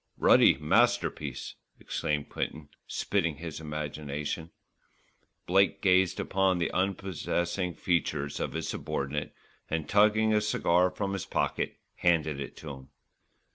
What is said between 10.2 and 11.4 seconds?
a cigar from his